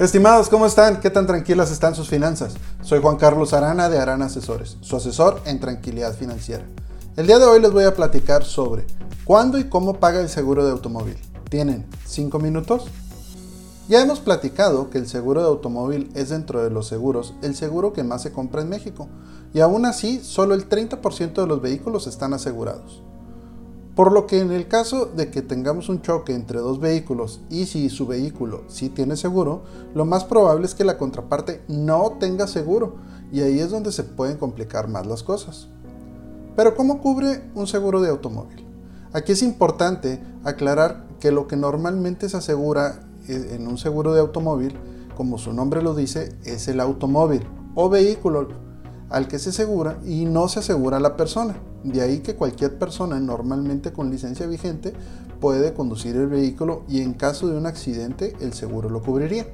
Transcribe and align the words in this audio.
Estimados, 0.00 0.48
¿cómo 0.48 0.64
están? 0.64 0.98
¿Qué 0.98 1.10
tan 1.10 1.26
tranquilas 1.26 1.70
están 1.70 1.94
sus 1.94 2.08
finanzas? 2.08 2.54
Soy 2.80 3.02
Juan 3.02 3.18
Carlos 3.18 3.52
Arana 3.52 3.90
de 3.90 3.98
Arana 3.98 4.24
Asesores, 4.24 4.78
su 4.80 4.96
asesor 4.96 5.42
en 5.44 5.60
tranquilidad 5.60 6.14
financiera. 6.14 6.64
El 7.18 7.26
día 7.26 7.38
de 7.38 7.44
hoy 7.44 7.60
les 7.60 7.70
voy 7.70 7.84
a 7.84 7.94
platicar 7.94 8.42
sobre 8.42 8.86
cuándo 9.26 9.58
y 9.58 9.64
cómo 9.64 10.00
paga 10.00 10.22
el 10.22 10.30
seguro 10.30 10.64
de 10.64 10.70
automóvil. 10.70 11.18
¿Tienen 11.50 11.84
5 12.06 12.38
minutos? 12.38 12.86
Ya 13.90 14.00
hemos 14.00 14.20
platicado 14.20 14.88
que 14.88 14.96
el 14.96 15.06
seguro 15.06 15.42
de 15.42 15.48
automóvil 15.48 16.10
es 16.14 16.30
dentro 16.30 16.62
de 16.62 16.70
los 16.70 16.86
seguros 16.86 17.34
el 17.42 17.54
seguro 17.54 17.92
que 17.92 18.02
más 18.02 18.22
se 18.22 18.32
compra 18.32 18.62
en 18.62 18.70
México 18.70 19.06
y 19.52 19.60
aún 19.60 19.84
así 19.84 20.20
solo 20.24 20.54
el 20.54 20.66
30% 20.66 21.34
de 21.34 21.46
los 21.46 21.60
vehículos 21.60 22.06
están 22.06 22.32
asegurados. 22.32 23.02
Por 24.00 24.12
lo 24.12 24.26
que 24.26 24.40
en 24.40 24.50
el 24.50 24.66
caso 24.66 25.04
de 25.04 25.30
que 25.30 25.42
tengamos 25.42 25.90
un 25.90 26.00
choque 26.00 26.34
entre 26.34 26.58
dos 26.58 26.80
vehículos 26.80 27.42
y 27.50 27.66
si 27.66 27.90
su 27.90 28.06
vehículo 28.06 28.62
sí 28.66 28.88
tiene 28.88 29.14
seguro, 29.14 29.64
lo 29.94 30.06
más 30.06 30.24
probable 30.24 30.64
es 30.64 30.74
que 30.74 30.84
la 30.84 30.96
contraparte 30.96 31.60
no 31.68 32.12
tenga 32.18 32.46
seguro 32.46 32.94
y 33.30 33.42
ahí 33.42 33.58
es 33.58 33.68
donde 33.68 33.92
se 33.92 34.04
pueden 34.04 34.38
complicar 34.38 34.88
más 34.88 35.06
las 35.06 35.22
cosas. 35.22 35.68
Pero 36.56 36.74
¿cómo 36.76 37.02
cubre 37.02 37.42
un 37.54 37.66
seguro 37.66 38.00
de 38.00 38.08
automóvil? 38.08 38.64
Aquí 39.12 39.32
es 39.32 39.42
importante 39.42 40.18
aclarar 40.44 41.04
que 41.20 41.30
lo 41.30 41.46
que 41.46 41.56
normalmente 41.56 42.30
se 42.30 42.38
asegura 42.38 43.02
en 43.28 43.68
un 43.68 43.76
seguro 43.76 44.14
de 44.14 44.20
automóvil, 44.20 44.78
como 45.14 45.36
su 45.36 45.52
nombre 45.52 45.82
lo 45.82 45.94
dice, 45.94 46.34
es 46.46 46.68
el 46.68 46.80
automóvil 46.80 47.42
o 47.74 47.90
vehículo 47.90 48.48
al 49.10 49.28
que 49.28 49.38
se 49.38 49.50
asegura 49.50 49.98
y 50.04 50.24
no 50.24 50.48
se 50.48 50.60
asegura 50.60 51.00
la 51.00 51.16
persona. 51.16 51.56
De 51.84 52.00
ahí 52.00 52.20
que 52.20 52.36
cualquier 52.36 52.78
persona 52.78 53.18
normalmente 53.20 53.92
con 53.92 54.10
licencia 54.10 54.46
vigente 54.46 54.94
puede 55.40 55.74
conducir 55.74 56.16
el 56.16 56.28
vehículo 56.28 56.84
y 56.88 57.02
en 57.02 57.14
caso 57.14 57.48
de 57.48 57.56
un 57.56 57.66
accidente 57.66 58.36
el 58.40 58.52
seguro 58.52 58.88
lo 58.88 59.02
cubriría. 59.02 59.46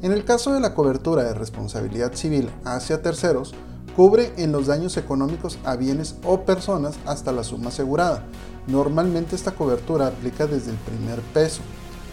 En 0.00 0.12
el 0.12 0.24
caso 0.24 0.52
de 0.52 0.60
la 0.60 0.74
cobertura 0.74 1.24
de 1.24 1.34
responsabilidad 1.34 2.14
civil 2.14 2.50
hacia 2.64 3.02
terceros, 3.02 3.52
cubre 3.96 4.32
en 4.36 4.52
los 4.52 4.68
daños 4.68 4.96
económicos 4.96 5.58
a 5.64 5.74
bienes 5.74 6.14
o 6.24 6.42
personas 6.42 6.94
hasta 7.04 7.32
la 7.32 7.42
suma 7.42 7.70
asegurada. 7.70 8.22
Normalmente 8.68 9.34
esta 9.34 9.52
cobertura 9.52 10.06
aplica 10.06 10.46
desde 10.46 10.70
el 10.70 10.76
primer 10.76 11.20
peso, 11.34 11.62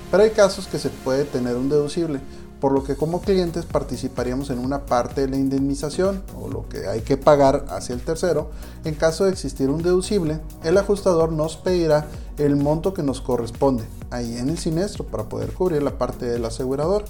pero 0.09 0.23
hay 0.23 0.31
casos 0.31 0.67
que 0.67 0.79
se 0.79 0.89
puede 0.89 1.25
tener 1.25 1.55
un 1.57 1.69
deducible, 1.69 2.21
por 2.59 2.71
lo 2.71 2.83
que 2.83 2.95
como 2.95 3.21
clientes 3.21 3.65
participaríamos 3.65 4.49
en 4.49 4.59
una 4.59 4.85
parte 4.85 5.21
de 5.21 5.27
la 5.27 5.37
indemnización 5.37 6.23
o 6.39 6.47
lo 6.49 6.67
que 6.69 6.87
hay 6.87 7.01
que 7.01 7.17
pagar 7.17 7.65
hacia 7.69 7.93
el 7.93 8.01
tercero. 8.01 8.49
En 8.83 8.95
caso 8.95 9.25
de 9.25 9.31
existir 9.31 9.69
un 9.69 9.83
deducible, 9.83 10.39
el 10.63 10.77
ajustador 10.77 11.31
nos 11.31 11.57
pedirá 11.57 12.07
el 12.37 12.55
monto 12.55 12.93
que 12.93 13.03
nos 13.03 13.21
corresponde 13.21 13.85
ahí 14.09 14.37
en 14.37 14.49
el 14.49 14.57
siniestro 14.57 15.05
para 15.05 15.25
poder 15.25 15.53
cubrir 15.53 15.83
la 15.83 15.97
parte 15.97 16.25
del 16.25 16.45
asegurador. 16.45 17.05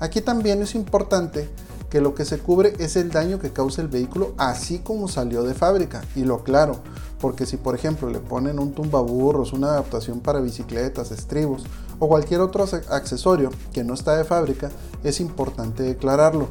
Aquí 0.00 0.20
también 0.20 0.62
es 0.62 0.74
importante 0.74 1.48
que 1.92 2.00
lo 2.00 2.14
que 2.14 2.24
se 2.24 2.38
cubre 2.38 2.72
es 2.78 2.96
el 2.96 3.10
daño 3.10 3.38
que 3.38 3.52
causa 3.52 3.82
el 3.82 3.88
vehículo 3.88 4.32
así 4.38 4.78
como 4.78 5.08
salió 5.08 5.42
de 5.42 5.52
fábrica. 5.52 6.02
Y 6.16 6.24
lo 6.24 6.42
claro, 6.42 6.78
porque 7.20 7.44
si 7.44 7.58
por 7.58 7.74
ejemplo 7.74 8.08
le 8.08 8.18
ponen 8.18 8.58
un 8.58 8.72
tumbaburros, 8.72 9.52
una 9.52 9.68
adaptación 9.68 10.20
para 10.20 10.40
bicicletas, 10.40 11.10
estribos 11.10 11.64
o 12.02 12.08
cualquier 12.08 12.40
otro 12.40 12.64
accesorio 12.90 13.50
que 13.72 13.84
no 13.84 13.94
está 13.94 14.16
de 14.16 14.24
fábrica, 14.24 14.72
es 15.04 15.20
importante 15.20 15.84
declararlo. 15.84 16.48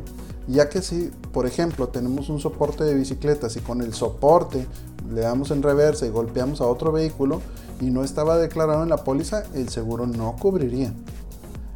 Ya 0.47 0.69
que 0.69 0.81
si, 0.81 1.11
por 1.33 1.45
ejemplo, 1.45 1.89
tenemos 1.89 2.29
un 2.29 2.39
soporte 2.39 2.85
de 2.85 2.93
bicicletas 2.93 3.57
y 3.57 3.59
con 3.59 3.81
el 3.81 3.93
soporte 3.93 4.65
le 5.13 5.19
damos 5.19 5.51
en 5.51 5.61
reversa 5.61 6.05
y 6.05 6.09
golpeamos 6.09 6.61
a 6.61 6.67
otro 6.67 6.93
vehículo 6.93 7.41
y 7.81 7.89
no 7.89 8.05
estaba 8.05 8.37
declarado 8.37 8.81
en 8.83 8.87
la 8.87 9.03
póliza, 9.03 9.43
el 9.53 9.67
seguro 9.67 10.07
no 10.07 10.37
cubriría. 10.39 10.93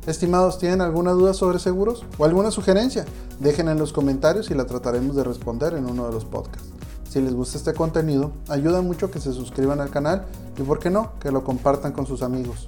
Estimados, 0.08 0.58
¿tienen 0.58 0.80
alguna 0.80 1.12
duda 1.12 1.34
sobre 1.34 1.59
seguros 1.59 2.06
o 2.18 2.23
alguna 2.23 2.52
sugerencia? 2.52 3.03
Dejen 3.42 3.68
en 3.68 3.78
los 3.78 3.92
comentarios 3.92 4.50
y 4.52 4.53
la 4.53 4.68
trataremos 4.68 5.18
de 5.18 5.26
responder 5.26 5.73
en 5.73 5.86
uno 5.86 6.08
de 6.08 6.14
los 6.14 6.23
podcasts. 6.23 6.70
Si 7.09 7.20
les 7.20 7.34
gusta 7.34 7.58
este 7.58 7.73
contenido, 7.73 8.31
ayuda 8.47 8.81
mucho 8.81 9.12
que 9.12 9.19
se 9.19 9.34
suscriban 9.34 9.81
al 9.81 9.90
canal 9.90 10.28
y, 10.57 10.63
por 10.63 10.80
qué 10.80 10.90
no, 10.90 11.12
que 11.19 11.30
lo 11.30 11.44
compartan 11.44 11.92
con 11.92 12.07
sus 12.07 12.22
amigos. 12.24 12.68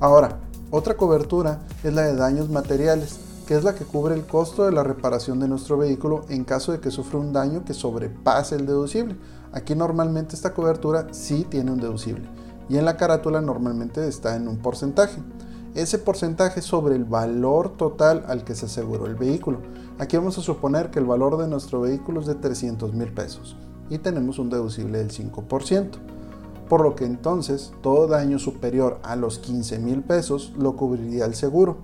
Ahora, 0.00 0.40
otra 0.70 0.96
cobertura 0.96 1.60
es 1.84 1.94
la 1.94 2.02
de 2.02 2.16
daños 2.16 2.48
materiales, 2.48 3.20
que 3.46 3.54
es 3.54 3.64
la 3.64 3.74
que 3.74 3.84
cubre 3.84 4.14
el 4.14 4.26
costo 4.26 4.64
de 4.64 4.72
la 4.72 4.82
reparación 4.82 5.38
de 5.40 5.48
nuestro 5.48 5.78
vehículo 5.78 6.22
en 6.28 6.44
caso 6.44 6.72
de 6.72 6.80
que 6.80 6.90
sufra 6.90 7.18
un 7.18 7.32
daño 7.32 7.64
que 7.64 7.74
sobrepase 7.74 8.56
el 8.56 8.66
deducible. 8.66 9.16
Aquí 9.52 9.74
normalmente 9.74 10.34
esta 10.34 10.54
cobertura 10.54 11.08
sí 11.12 11.46
tiene 11.48 11.70
un 11.70 11.80
deducible 11.80 12.28
y 12.68 12.78
en 12.78 12.84
la 12.84 12.96
carátula 12.96 13.40
normalmente 13.40 14.08
está 14.08 14.36
en 14.36 14.48
un 14.48 14.58
porcentaje 14.58 15.20
ese 15.74 15.98
porcentaje 15.98 16.62
sobre 16.62 16.96
el 16.96 17.04
valor 17.04 17.76
total 17.76 18.24
al 18.26 18.44
que 18.44 18.54
se 18.54 18.66
aseguró 18.66 19.06
el 19.06 19.14
vehículo. 19.14 19.60
Aquí 19.98 20.16
vamos 20.16 20.36
a 20.38 20.42
suponer 20.42 20.90
que 20.90 20.98
el 20.98 21.04
valor 21.04 21.36
de 21.36 21.46
nuestro 21.46 21.82
vehículo 21.82 22.20
es 22.20 22.26
de 22.26 22.34
300 22.34 22.92
mil 22.94 23.12
pesos 23.12 23.56
y 23.88 23.98
tenemos 23.98 24.38
un 24.38 24.50
deducible 24.50 24.98
del 24.98 25.10
5%. 25.10 25.90
Por 26.70 26.82
lo 26.82 26.94
que 26.94 27.04
entonces 27.04 27.72
todo 27.82 28.06
daño 28.06 28.38
superior 28.38 29.00
a 29.02 29.16
los 29.16 29.40
15 29.40 29.80
mil 29.80 30.02
pesos 30.02 30.52
lo 30.56 30.76
cubriría 30.76 31.24
el 31.24 31.34
seguro. 31.34 31.78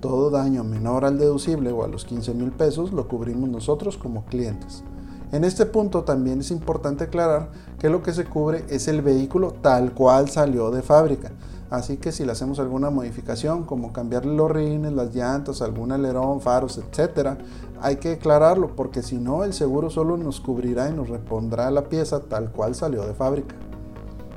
Todo 0.00 0.28
daño 0.28 0.64
menor 0.64 1.04
al 1.04 1.18
deducible 1.18 1.70
o 1.70 1.84
a 1.84 1.88
los 1.88 2.04
15 2.04 2.34
mil 2.34 2.50
pesos 2.50 2.92
lo 2.92 3.06
cubrimos 3.06 3.48
nosotros 3.48 3.96
como 3.96 4.24
clientes. 4.24 4.82
En 5.30 5.44
este 5.44 5.66
punto 5.66 6.02
también 6.02 6.40
es 6.40 6.50
importante 6.50 7.04
aclarar 7.04 7.52
que 7.78 7.88
lo 7.88 8.02
que 8.02 8.12
se 8.12 8.24
cubre 8.24 8.64
es 8.68 8.88
el 8.88 9.02
vehículo 9.02 9.52
tal 9.52 9.94
cual 9.94 10.28
salió 10.28 10.72
de 10.72 10.82
fábrica 10.82 11.30
Así 11.70 11.96
que 11.96 12.10
si 12.10 12.24
le 12.24 12.32
hacemos 12.32 12.58
alguna 12.58 12.90
modificación, 12.90 13.62
como 13.62 13.92
cambiarle 13.92 14.34
los 14.34 14.50
rines, 14.50 14.92
las 14.92 15.14
llantas, 15.14 15.62
algún 15.62 15.92
alerón, 15.92 16.40
faros, 16.40 16.78
etc., 16.78 17.38
hay 17.80 17.96
que 17.96 18.08
declararlo 18.10 18.74
porque 18.74 19.02
si 19.02 19.16
no 19.16 19.44
el 19.44 19.52
seguro 19.52 19.90
solo 19.90 20.16
nos 20.16 20.40
cubrirá 20.40 20.88
y 20.88 20.92
nos 20.92 21.08
repondrá 21.08 21.70
la 21.70 21.84
pieza 21.84 22.20
tal 22.20 22.50
cual 22.50 22.74
salió 22.74 23.06
de 23.06 23.14
fábrica. 23.14 23.54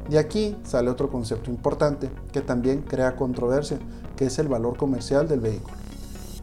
Y 0.09 0.17
aquí 0.17 0.55
sale 0.63 0.89
otro 0.89 1.09
concepto 1.09 1.49
importante 1.51 2.09
que 2.31 2.41
también 2.41 2.81
crea 2.81 3.15
controversia, 3.15 3.77
que 4.15 4.25
es 4.25 4.39
el 4.39 4.47
valor 4.47 4.77
comercial 4.77 5.27
del 5.27 5.39
vehículo. 5.41 5.75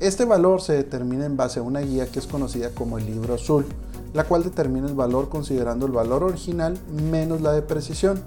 Este 0.00 0.25
valor 0.25 0.60
se 0.60 0.75
determina 0.75 1.25
en 1.25 1.36
base 1.36 1.60
a 1.60 1.62
una 1.62 1.80
guía 1.80 2.06
que 2.06 2.19
es 2.19 2.26
conocida 2.26 2.70
como 2.70 2.98
el 2.98 3.06
libro 3.06 3.34
azul, 3.34 3.64
la 4.12 4.24
cual 4.24 4.44
determina 4.44 4.86
el 4.86 4.94
valor 4.94 5.28
considerando 5.28 5.86
el 5.86 5.92
valor 5.92 6.24
original 6.24 6.76
menos 7.10 7.41
la 7.41 7.53
depreciación 7.53 8.20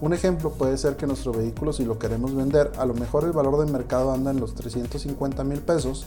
un 0.00 0.12
ejemplo 0.12 0.50
puede 0.50 0.76
ser 0.76 0.96
que 0.96 1.06
nuestro 1.06 1.32
vehículo, 1.32 1.72
si 1.72 1.84
lo 1.84 1.98
queremos 1.98 2.34
vender, 2.34 2.72
a 2.78 2.84
lo 2.84 2.94
mejor 2.94 3.24
el 3.24 3.32
valor 3.32 3.64
de 3.64 3.72
mercado 3.72 4.12
anda 4.12 4.32
en 4.32 4.40
los 4.40 4.54
350 4.54 5.44
mil 5.44 5.60
pesos, 5.60 6.06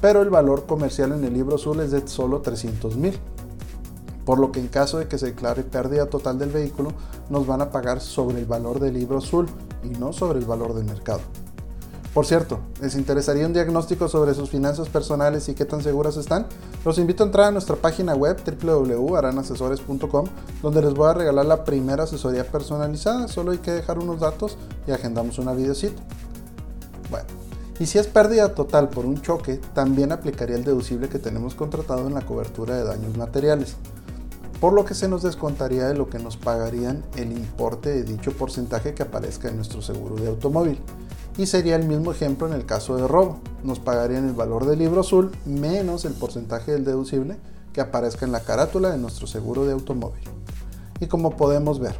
pero 0.00 0.22
el 0.22 0.30
valor 0.30 0.66
comercial 0.66 1.12
en 1.12 1.24
el 1.24 1.32
libro 1.32 1.56
azul 1.56 1.80
es 1.80 1.90
de 1.90 2.06
solo 2.06 2.42
300 2.42 2.96
mil. 2.96 3.18
Por 4.28 4.40
lo 4.40 4.52
que 4.52 4.60
en 4.60 4.68
caso 4.68 4.98
de 4.98 5.08
que 5.08 5.16
se 5.16 5.24
declare 5.24 5.62
pérdida 5.62 6.04
total 6.04 6.38
del 6.38 6.50
vehículo, 6.50 6.90
nos 7.30 7.46
van 7.46 7.62
a 7.62 7.70
pagar 7.70 7.98
sobre 8.02 8.38
el 8.38 8.44
valor 8.44 8.78
del 8.78 8.92
libro 8.92 9.16
azul 9.16 9.46
y 9.82 9.88
no 9.88 10.12
sobre 10.12 10.38
el 10.38 10.44
valor 10.44 10.74
de 10.74 10.84
mercado. 10.84 11.20
Por 12.12 12.26
cierto, 12.26 12.60
¿les 12.82 12.94
interesaría 12.94 13.46
un 13.46 13.54
diagnóstico 13.54 14.06
sobre 14.06 14.34
sus 14.34 14.50
finanzas 14.50 14.90
personales 14.90 15.48
y 15.48 15.54
qué 15.54 15.64
tan 15.64 15.82
seguras 15.82 16.18
están? 16.18 16.44
Los 16.84 16.98
invito 16.98 17.22
a 17.22 17.26
entrar 17.26 17.46
a 17.46 17.50
nuestra 17.52 17.76
página 17.76 18.14
web 18.14 18.36
www.aranasesores.com 18.44 20.26
donde 20.60 20.82
les 20.82 20.92
voy 20.92 21.08
a 21.08 21.14
regalar 21.14 21.46
la 21.46 21.64
primera 21.64 22.02
asesoría 22.02 22.44
personalizada. 22.44 23.28
Solo 23.28 23.52
hay 23.52 23.58
que 23.58 23.70
dejar 23.70 23.98
unos 23.98 24.20
datos 24.20 24.58
y 24.86 24.90
agendamos 24.90 25.38
una 25.38 25.54
videocita. 25.54 26.02
Bueno, 27.10 27.28
y 27.80 27.86
si 27.86 27.98
es 27.98 28.06
pérdida 28.06 28.54
total 28.54 28.90
por 28.90 29.06
un 29.06 29.22
choque, 29.22 29.58
también 29.72 30.12
aplicaría 30.12 30.56
el 30.56 30.64
deducible 30.64 31.08
que 31.08 31.18
tenemos 31.18 31.54
contratado 31.54 32.06
en 32.06 32.12
la 32.12 32.26
cobertura 32.26 32.76
de 32.76 32.84
daños 32.84 33.16
materiales, 33.16 33.76
por 34.60 34.72
lo 34.72 34.84
que 34.84 34.94
se 34.94 35.08
nos 35.08 35.22
descontaría 35.22 35.86
de 35.86 35.94
lo 35.94 36.08
que 36.08 36.18
nos 36.18 36.36
pagarían 36.36 37.04
el 37.16 37.32
importe 37.32 37.90
de 37.90 38.02
dicho 38.02 38.32
porcentaje 38.32 38.94
que 38.94 39.02
aparezca 39.02 39.48
en 39.48 39.56
nuestro 39.56 39.82
seguro 39.82 40.16
de 40.16 40.28
automóvil 40.28 40.80
y 41.36 41.46
sería 41.46 41.76
el 41.76 41.86
mismo 41.86 42.10
ejemplo 42.10 42.48
en 42.48 42.52
el 42.52 42.66
caso 42.66 42.96
de 42.96 43.06
robo. 43.06 43.38
Nos 43.62 43.78
pagarían 43.78 44.26
el 44.26 44.34
valor 44.34 44.66
del 44.66 44.80
libro 44.80 45.00
azul 45.00 45.30
menos 45.46 46.04
el 46.04 46.14
porcentaje 46.14 46.72
del 46.72 46.84
deducible 46.84 47.36
que 47.72 47.80
aparezca 47.80 48.26
en 48.26 48.32
la 48.32 48.40
carátula 48.40 48.90
de 48.90 48.98
nuestro 48.98 49.28
seguro 49.28 49.64
de 49.64 49.72
automóvil. 49.72 50.24
Y 51.00 51.06
como 51.06 51.36
podemos 51.36 51.78
ver, 51.78 51.94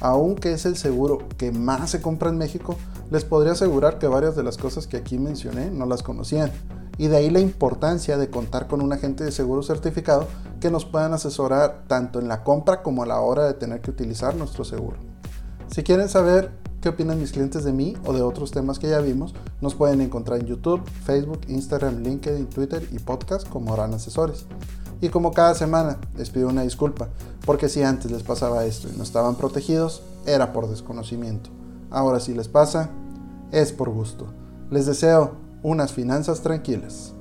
aunque 0.00 0.52
es 0.52 0.66
el 0.66 0.76
seguro 0.76 1.26
que 1.38 1.52
más 1.52 1.90
se 1.90 2.02
compra 2.02 2.28
en 2.28 2.36
México, 2.36 2.76
les 3.10 3.24
podría 3.24 3.52
asegurar 3.52 3.98
que 3.98 4.08
varias 4.08 4.36
de 4.36 4.42
las 4.42 4.58
cosas 4.58 4.86
que 4.86 4.98
aquí 4.98 5.18
mencioné 5.18 5.70
no 5.70 5.86
las 5.86 6.02
conocían. 6.02 6.52
Y 6.98 7.08
de 7.08 7.16
ahí 7.16 7.30
la 7.30 7.40
importancia 7.40 8.18
de 8.18 8.30
contar 8.30 8.66
con 8.66 8.82
un 8.82 8.92
agente 8.92 9.24
de 9.24 9.32
seguro 9.32 9.62
certificado 9.62 10.26
que 10.60 10.70
nos 10.70 10.84
puedan 10.84 11.12
asesorar 11.12 11.84
tanto 11.88 12.20
en 12.20 12.28
la 12.28 12.44
compra 12.44 12.82
como 12.82 13.02
a 13.02 13.06
la 13.06 13.20
hora 13.20 13.44
de 13.44 13.54
tener 13.54 13.80
que 13.80 13.90
utilizar 13.90 14.34
nuestro 14.34 14.64
seguro. 14.64 14.96
Si 15.70 15.82
quieren 15.82 16.08
saber 16.08 16.50
qué 16.82 16.90
opinan 16.90 17.18
mis 17.18 17.32
clientes 17.32 17.64
de 17.64 17.72
mí 17.72 17.96
o 18.04 18.12
de 18.12 18.22
otros 18.22 18.50
temas 18.50 18.78
que 18.78 18.90
ya 18.90 19.00
vimos, 19.00 19.34
nos 19.60 19.74
pueden 19.74 20.00
encontrar 20.00 20.40
en 20.40 20.46
YouTube, 20.46 20.82
Facebook, 21.04 21.40
Instagram, 21.48 22.02
LinkedIn, 22.02 22.46
Twitter 22.46 22.86
y 22.92 22.98
podcast 22.98 23.48
como 23.48 23.72
Oran 23.72 23.94
Asesores. 23.94 24.44
Y 25.00 25.08
como 25.08 25.32
cada 25.32 25.54
semana, 25.54 25.98
les 26.16 26.30
pido 26.30 26.48
una 26.48 26.62
disculpa, 26.62 27.08
porque 27.44 27.68
si 27.68 27.82
antes 27.82 28.10
les 28.10 28.22
pasaba 28.22 28.64
esto 28.64 28.88
y 28.88 28.96
no 28.96 29.02
estaban 29.02 29.34
protegidos, 29.34 30.02
era 30.26 30.52
por 30.52 30.68
desconocimiento. 30.68 31.50
Ahora 31.90 32.20
si 32.20 32.34
les 32.34 32.48
pasa, 32.48 32.90
es 33.50 33.72
por 33.72 33.90
gusto. 33.90 34.26
Les 34.70 34.86
deseo 34.86 35.32
unas 35.62 35.92
finanzas 35.92 36.40
tranquilas. 36.40 37.14